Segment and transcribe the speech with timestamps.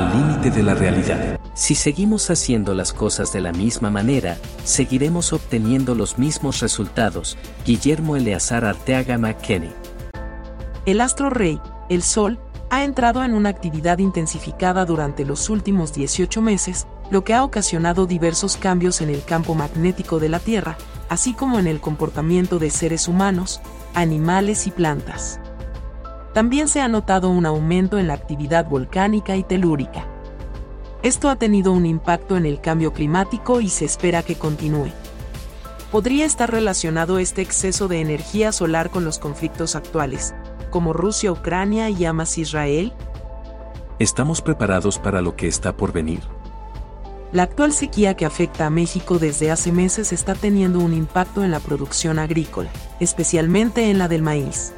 [0.00, 1.38] límite de la realidad.
[1.54, 7.36] Si seguimos haciendo las cosas de la misma manera, seguiremos obteniendo los mismos resultados.
[7.66, 9.72] Guillermo Eleazar Arteaga McKenney.
[10.86, 11.60] El astro rey,
[11.90, 12.40] el Sol,
[12.70, 18.06] ha entrado en una actividad intensificada durante los últimos 18 meses, lo que ha ocasionado
[18.06, 20.78] diversos cambios en el campo magnético de la Tierra,
[21.10, 23.60] así como en el comportamiento de seres humanos,
[23.92, 25.41] animales y plantas.
[26.32, 30.06] También se ha notado un aumento en la actividad volcánica y telúrica.
[31.02, 34.90] Esto ha tenido un impacto en el cambio climático y se espera que continúe.
[35.90, 40.34] ¿Podría estar relacionado este exceso de energía solar con los conflictos actuales,
[40.70, 42.94] como Rusia-Ucrania y Hamas-Israel?
[43.98, 46.20] ¿Estamos preparados para lo que está por venir?
[47.30, 51.50] La actual sequía que afecta a México desde hace meses está teniendo un impacto en
[51.50, 54.72] la producción agrícola, especialmente en la del maíz.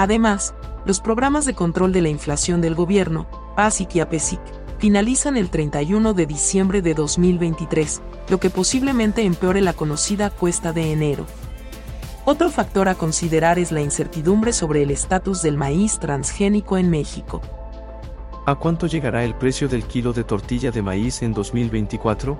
[0.00, 0.54] Además,
[0.86, 4.40] los programas de control de la inflación del gobierno, PASIC y APESIC,
[4.78, 10.90] finalizan el 31 de diciembre de 2023, lo que posiblemente empeore la conocida cuesta de
[10.90, 11.26] enero.
[12.24, 17.42] Otro factor a considerar es la incertidumbre sobre el estatus del maíz transgénico en México.
[18.46, 22.38] ¿A cuánto llegará el precio del kilo de tortilla de maíz en 2024?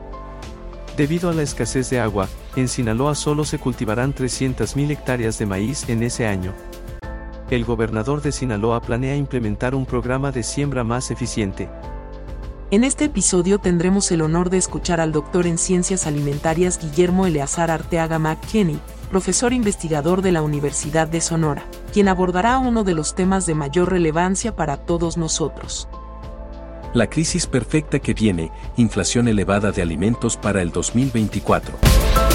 [0.96, 5.86] Debido a la escasez de agua, en Sinaloa solo se cultivarán 300.000 hectáreas de maíz
[5.90, 6.54] en ese año.
[7.50, 11.68] El gobernador de Sinaloa planea implementar un programa de siembra más eficiente.
[12.70, 17.72] En este episodio tendremos el honor de escuchar al doctor en ciencias alimentarias Guillermo Eleazar
[17.72, 18.78] Arteaga McKinney,
[19.10, 23.90] profesor investigador de la Universidad de Sonora, quien abordará uno de los temas de mayor
[23.90, 25.88] relevancia para todos nosotros.
[26.94, 32.29] La crisis perfecta que viene, inflación elevada de alimentos para el 2024.